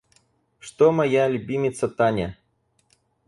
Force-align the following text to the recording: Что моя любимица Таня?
Что 0.57 0.91
моя 0.91 1.27
любимица 1.27 1.87
Таня? 1.87 2.35